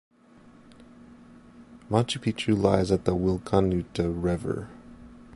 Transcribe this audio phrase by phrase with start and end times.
[1.91, 4.67] Machupicchu lies at the Willkanuta River.